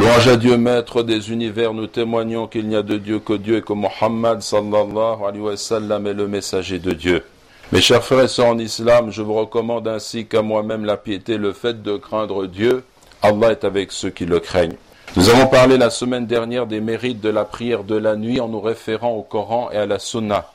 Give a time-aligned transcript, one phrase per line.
[0.00, 3.58] Louange à Dieu, maître des univers, nous témoignons qu'il n'y a de Dieu que Dieu
[3.58, 7.22] et que Mohammed sallallahu alayhi wa sallam est le messager de Dieu.
[7.70, 11.36] Mes chers frères et sœurs en islam, je vous recommande ainsi qu'à moi-même la piété,
[11.36, 12.82] le fait de craindre Dieu.
[13.20, 14.78] Allah est avec ceux qui le craignent.
[15.16, 18.48] Nous avons parlé la semaine dernière des mérites de la prière de la nuit en
[18.48, 20.50] nous référant au Coran et à la Sunna.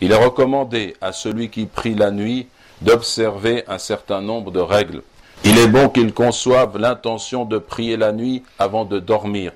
[0.00, 2.46] Il est recommandé à celui qui prie la nuit
[2.80, 5.02] d'observer un certain nombre de règles.
[5.48, 9.52] Il est bon qu'il conçoive l'intention de prier la nuit avant de dormir.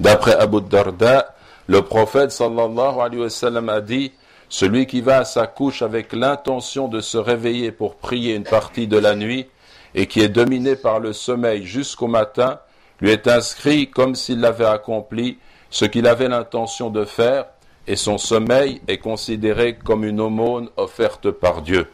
[0.00, 1.36] D'après Abu Darda,
[1.68, 4.10] le prophète a dit
[4.48, 8.88] Celui qui va à sa couche avec l'intention de se réveiller pour prier une partie
[8.88, 9.46] de la nuit
[9.94, 12.58] et qui est dominé par le sommeil jusqu'au matin,
[13.00, 15.38] lui est inscrit comme s'il l'avait accompli
[15.70, 17.44] ce qu'il avait l'intention de faire
[17.86, 21.86] et son sommeil est considéré comme une aumône offerte par Dieu.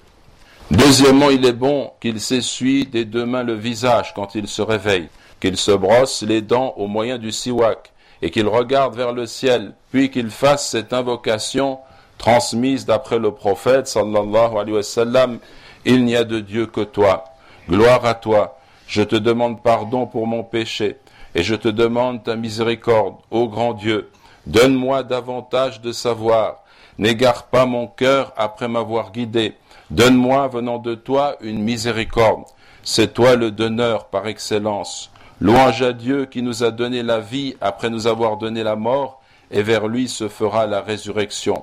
[0.71, 5.09] Deuxièmement, il est bon qu'il s'essuie des deux mains le visage quand il se réveille,
[5.39, 9.75] qu'il se brosse les dents au moyen du siwak, et qu'il regarde vers le ciel,
[9.93, 11.79] puis qu'il fasse cette invocation
[12.19, 15.27] transmise d'après le prophète sallallahu alayhi wa
[15.85, 17.25] Il n'y a de Dieu que toi.
[17.69, 18.59] Gloire à toi.
[18.89, 20.97] Je te demande pardon pour mon péché,
[21.37, 24.11] et je te demande ta miséricorde, ô grand Dieu.
[24.47, 26.65] Donne-moi davantage de savoir.
[26.99, 29.55] N'égare pas mon cœur après m'avoir guidé
[29.91, 32.45] Donne-moi, venant de toi, une miséricorde.
[32.83, 35.11] C'est toi le donneur par excellence.
[35.41, 39.23] Louange à Dieu qui nous a donné la vie après nous avoir donné la mort,
[39.51, 41.63] et vers lui se fera la résurrection.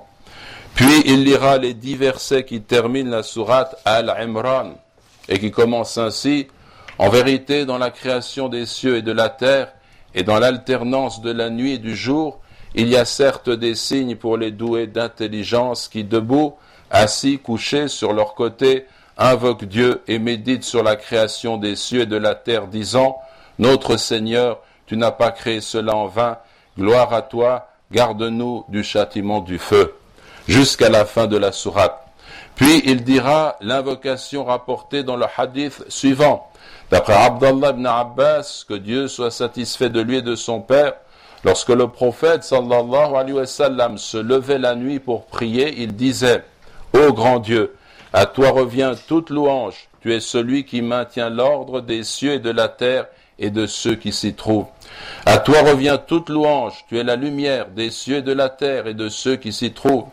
[0.74, 4.74] Puis il lira les dix versets qui terminent la sourate Al-Imran,
[5.28, 6.48] et qui commencent ainsi,
[6.96, 9.72] En vérité, dans la création des cieux et de la terre,
[10.14, 12.40] et dans l'alternance de la nuit et du jour,
[12.76, 16.54] il y a certes des signes pour les doués d'intelligence qui, debout,
[16.90, 22.06] assis, couchés sur leur côté, invoquent Dieu et méditent sur la création des cieux et
[22.06, 23.18] de la terre, disant,
[23.58, 26.38] Notre Seigneur, tu n'as pas créé cela en vain,
[26.78, 29.94] gloire à toi, garde-nous du châtiment du feu,
[30.48, 32.00] jusqu'à la fin de la sourate.
[32.54, 36.50] Puis il dira l'invocation rapportée dans le hadith suivant.
[36.90, 40.94] D'après Abdallah ibn Abbas, que Dieu soit satisfait de lui et de son père,
[41.44, 46.44] lorsque le prophète sallallahu alayhi wa sallam se levait la nuit pour prier, il disait
[46.94, 47.74] Ô grand Dieu,
[48.12, 49.88] à toi revient toute louange.
[50.00, 53.06] Tu es celui qui maintient l'ordre des cieux et de la terre
[53.40, 54.68] et de ceux qui s'y trouvent.
[55.26, 56.84] À toi revient toute louange.
[56.88, 59.72] Tu es la lumière des cieux et de la terre et de ceux qui s'y
[59.72, 60.06] trouvent.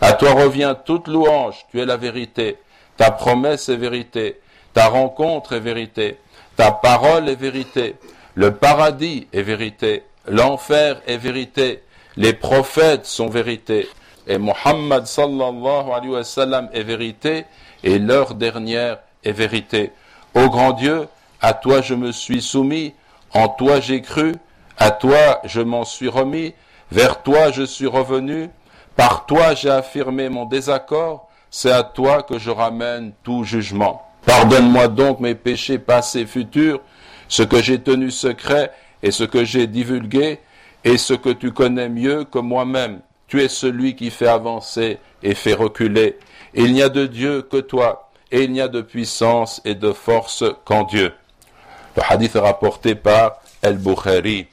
[0.00, 1.66] À toi revient toute louange.
[1.70, 2.58] Tu es la vérité.
[2.96, 4.40] Ta promesse est vérité.
[4.72, 6.18] Ta rencontre est vérité.
[6.56, 7.94] Ta parole est vérité.
[8.34, 10.02] Le paradis est vérité.
[10.26, 11.84] L'enfer est vérité.
[12.16, 13.88] Les prophètes sont vérité
[14.26, 17.44] et Muhammad sallallahu alayhi wa sallam est vérité
[17.82, 19.92] et l'heure dernière est vérité.
[20.34, 21.08] Ô grand Dieu,
[21.40, 22.94] à toi je me suis soumis,
[23.32, 24.34] en toi j'ai cru,
[24.78, 26.54] à toi je m'en suis remis,
[26.90, 28.50] vers toi je suis revenu,
[28.96, 34.02] par toi j'ai affirmé mon désaccord, c'est à toi que je ramène tout jugement.
[34.24, 36.80] Pardonne-moi donc mes péchés passés et futurs,
[37.28, 40.40] ce que j'ai tenu secret et ce que j'ai divulgué,
[40.84, 43.00] et ce que tu connais mieux que moi-même.
[43.34, 46.20] Tu es celui qui fait avancer et fait reculer.
[46.54, 49.90] il n'y a de Dieu que toi, et il n'y a de puissance et de
[49.90, 51.12] force qu'en Dieu.
[51.96, 54.46] Le hadith est rapporté par El-Bukhari.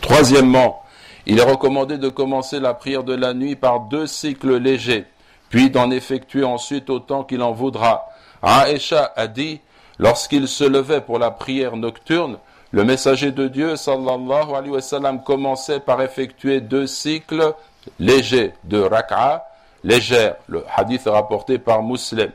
[0.00, 0.84] Troisièmement,
[1.26, 5.06] il est recommandé de commencer la prière de la nuit par deux cycles légers,
[5.50, 8.04] puis d'en effectuer ensuite autant qu'il en voudra.
[8.44, 9.58] Aisha a dit,
[9.98, 12.38] lorsqu'il se levait pour la prière nocturne,
[12.70, 17.54] le messager de Dieu, sallallahu alayhi wa sallam, commençait par effectuer deux cycles
[17.98, 19.46] léger de rak'a,
[19.82, 20.36] légère.
[20.48, 22.30] Le hadith est rapporté par Muslim.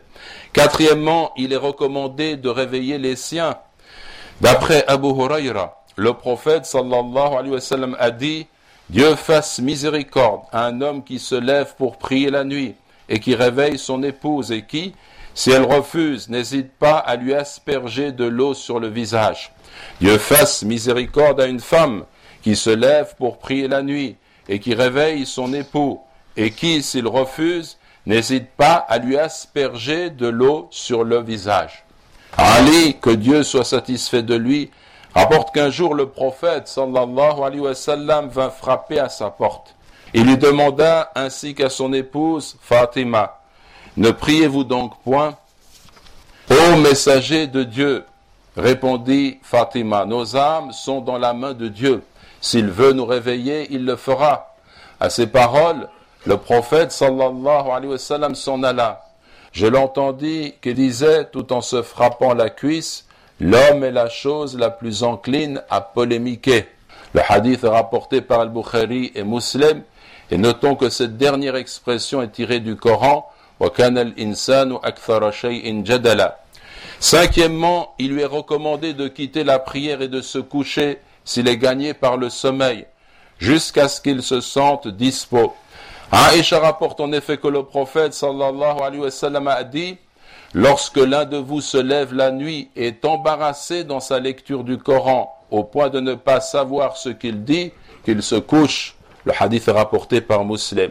[0.53, 3.57] Quatrièmement, il est recommandé de réveiller les siens.
[4.41, 6.71] D'après Abu Huraira, le prophète
[7.99, 8.47] a dit
[8.89, 12.75] Dieu fasse miséricorde à un homme qui se lève pour prier la nuit
[13.09, 14.93] et qui réveille son épouse et qui,
[15.33, 19.51] si elle refuse, n'hésite pas à lui asperger de l'eau sur le visage.
[19.99, 22.05] Dieu fasse miséricorde à une femme
[22.41, 24.15] qui se lève pour prier la nuit
[24.49, 26.01] et qui réveille son époux,
[26.35, 31.85] et qui, s'il refuse, n'hésite pas à lui asperger de l'eau sur le visage.
[32.35, 34.71] Ali, que Dieu soit satisfait de lui,
[35.13, 39.75] rapporte qu'un jour le prophète sallallahu alayhi wa sallam vint frapper à sa porte.
[40.13, 43.39] Il lui demanda ainsi qu'à son épouse Fatima,
[43.97, 45.35] ne priez-vous donc point
[46.49, 48.05] Ô messager de Dieu,
[48.57, 52.01] répondit Fatima, nos âmes sont dans la main de Dieu.
[52.41, 54.55] S'il veut nous réveiller, il le fera.
[54.99, 55.89] À ces paroles,
[56.25, 59.03] le prophète sallallahu alayhi wa sallam s'en alla.
[59.51, 63.05] Je l'entendis qui disait, tout en se frappant la cuisse,
[63.41, 66.65] L'homme est la chose la plus encline à polémiquer.
[67.13, 69.81] Le hadith est rapporté par Al-Bukhari et Muslim,
[70.29, 73.31] et notons que cette dernière expression est tirée du Coran,
[76.99, 80.99] Cinquièmement, il lui est recommandé de quitter la prière et de se coucher
[81.29, 82.87] s'il est gagné par le sommeil,
[83.37, 85.53] jusqu'à ce qu'il se sente dispo.
[86.11, 89.97] Aïcha rapporte en effet que le prophète sallallahu alayhi wa sallam a dit
[90.55, 94.79] Lorsque l'un de vous se lève la nuit et est embarrassé dans sa lecture du
[94.79, 97.71] Coran au point de ne pas savoir ce qu'il dit,
[98.03, 98.95] qu'il se couche.
[99.23, 100.89] Le hadith est rapporté par Muslim.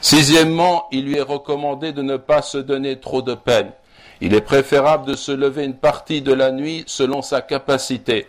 [0.00, 3.70] Sixièmement, il lui est recommandé de ne pas se donner trop de peine.
[4.20, 8.26] Il est préférable de se lever une partie de la nuit selon sa capacité,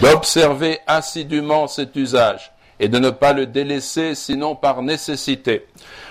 [0.00, 5.66] d'observer assidûment cet usage et de ne pas le délaisser sinon par nécessité.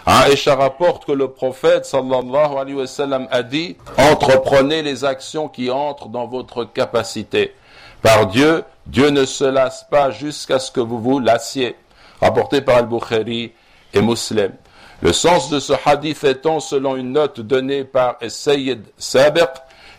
[0.06, 7.56] Aïcha rapporte que le prophète a dit Entreprenez les actions qui entrent dans votre capacité.
[8.02, 11.76] Par Dieu, Dieu ne se lasse pas jusqu'à ce que vous vous lassiez.
[12.22, 13.52] Rapporté par Al-Bukhari
[13.94, 14.52] et Muslim.
[15.02, 19.48] Le sens de ce hadith étant, selon une note donnée par Sayyid Sabiq,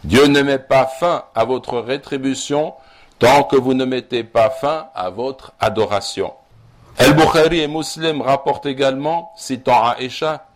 [0.05, 2.75] Dieu ne met pas fin à votre rétribution
[3.19, 6.33] tant que vous ne mettez pas fin à votre adoration.
[6.99, 10.47] Al-Bukhari et Muslim rapportent également, citant Aisha,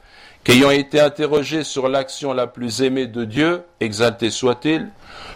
[0.43, 4.91] qu'ayant été interrogé sur l'action la plus aimée de Dieu, exalté soit-il,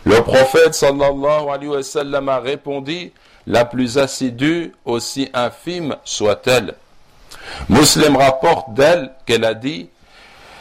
[0.05, 3.13] le prophète sallallahu alayhi wa sallam a répondu,
[3.47, 6.75] la plus assidue, aussi infime soit-elle.
[7.69, 9.89] Muslim rapporte d'elle qu'elle a dit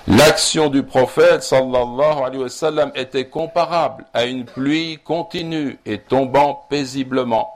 [0.08, 6.66] L'action du prophète sallallahu alayhi wa sallam était comparable à une pluie continue et tombant
[6.70, 7.54] paisiblement.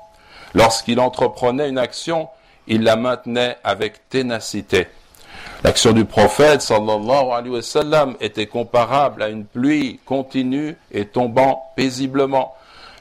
[0.53, 2.27] Lorsqu'il entreprenait une action,
[2.67, 4.87] il la maintenait avec ténacité.
[5.63, 11.71] L'action du prophète sallallahu alayhi wa sallam était comparable à une pluie continue et tombant
[11.77, 12.53] paisiblement.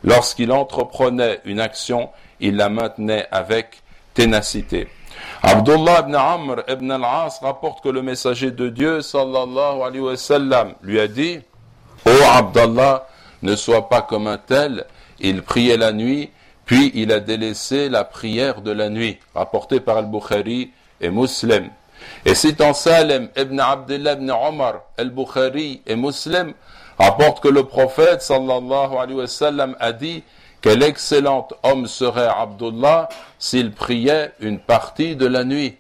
[0.05, 3.83] Lorsqu'il entreprenait une action, il la maintenait avec
[4.15, 4.87] ténacité.
[5.43, 10.75] Abdullah ibn Amr ibn al-As rapporte que le messager de Dieu sallallahu alayhi wa sallam
[10.83, 11.41] lui a dit
[12.07, 13.07] Ô oh Abdallah,
[13.43, 14.87] ne sois pas comme un tel,
[15.19, 16.31] il priait la nuit,
[16.65, 20.71] puis il a délaissé la prière de la nuit, rapporté par Al-Bukhari
[21.01, 21.69] et Muslim.
[22.25, 26.55] Et citant Salem ibn Abdullah ibn Omar, Al-Bukhari et Muslim
[26.99, 30.23] rapportent que le prophète sallallahu alayhi wa sallam a dit
[30.61, 33.09] quel excellent homme serait Abdullah
[33.39, 35.77] s'il priait une partie de la nuit?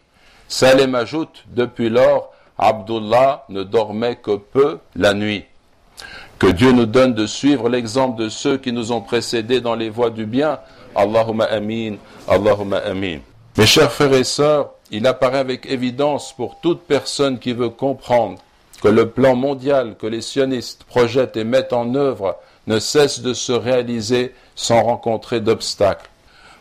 [0.48, 5.44] Salem ajoute, depuis lors, Abdullah ne dormait que peu la nuit.
[6.38, 9.90] Que Dieu nous donne de suivre l'exemple de ceux qui nous ont précédés dans les
[9.90, 10.58] voies du bien.
[10.94, 13.18] Allahumma amin, Allahumma amin.
[13.58, 18.38] Mes chers frères et sœurs, il apparaît avec évidence pour toute personne qui veut comprendre
[18.82, 22.36] que le plan mondial que les sionistes projettent et mettent en œuvre
[22.66, 26.08] ne cesse de se réaliser sans rencontrer d'obstacles.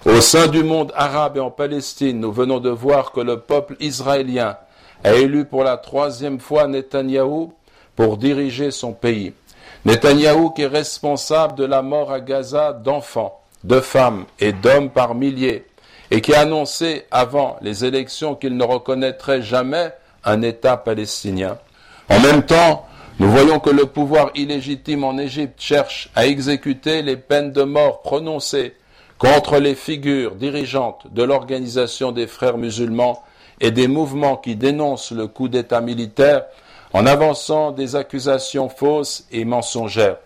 [0.05, 3.75] Au sein du monde arabe et en Palestine, nous venons de voir que le peuple
[3.81, 4.57] israélien
[5.03, 7.53] a élu pour la troisième fois Netanyahou
[7.95, 9.33] pour diriger son pays.
[9.85, 15.15] Netanyahou qui est responsable de la mort à Gaza d'enfants, de femmes et d'hommes par
[15.15, 15.65] milliers,
[16.11, 19.93] et qui a annoncé avant les élections qu'il ne reconnaîtrait jamais
[20.23, 21.57] un État palestinien.
[22.09, 22.85] En même temps,
[23.19, 28.01] nous voyons que le pouvoir illégitime en Égypte cherche à exécuter les peines de mort
[28.01, 28.75] prononcées
[29.17, 33.21] contre les figures dirigeantes de l'organisation des frères musulmans
[33.59, 36.45] et des mouvements qui dénoncent le coup d'État militaire
[36.93, 40.17] en avançant des accusations fausses et mensongères.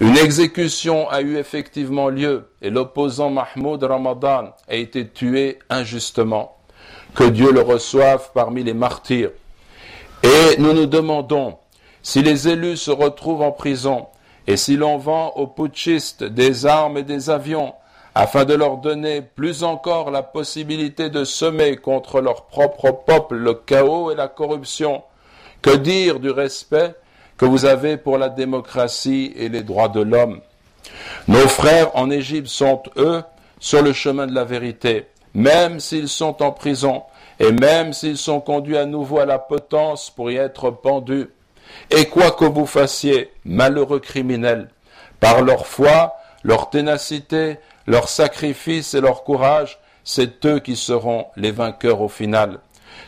[0.00, 6.56] Une exécution a eu effectivement lieu et l'opposant Mahmoud Ramadan a été tué injustement.
[7.14, 9.30] Que Dieu le reçoive parmi les martyrs.
[10.22, 11.56] Et nous nous demandons
[12.02, 14.06] si les élus se retrouvent en prison
[14.46, 17.74] et si l'on vend aux putschistes des armes et des avions
[18.14, 23.54] afin de leur donner plus encore la possibilité de semer contre leur propre peuple le
[23.54, 25.02] chaos et la corruption,
[25.62, 26.94] que dire du respect
[27.36, 30.40] que vous avez pour la démocratie et les droits de l'homme?
[31.28, 33.22] Nos frères en Égypte sont, eux,
[33.60, 37.04] sur le chemin de la vérité, même s'ils sont en prison,
[37.38, 41.28] et même s'ils sont conduits à nouveau à la potence pour y être pendus.
[41.90, 44.68] Et quoi que vous fassiez, malheureux criminels,
[45.18, 51.50] par leur foi, leur ténacité, leur sacrifice et leur courage, c'est eux qui seront les
[51.50, 52.60] vainqueurs au final,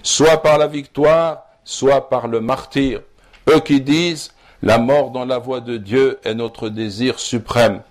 [0.02, 3.00] soit par la victoire, soit par le martyr.
[3.48, 7.82] Eux qui disent, la mort dans la voie de Dieu est notre désir suprême.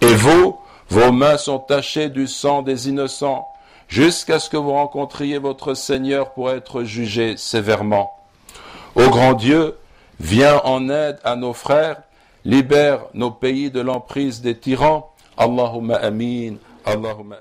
[0.00, 3.48] Et vous, vos mains sont tachées du sang des innocents,
[3.88, 8.16] jusqu'à ce que vous rencontriez votre Seigneur pour être jugé sévèrement.
[8.96, 9.76] Ô grand Dieu,
[10.18, 12.02] Viens en aide à nos frères,
[12.44, 15.12] libère nos pays de l'emprise des tyrans.
[15.36, 17.36] Allahumma amin, Allahumma.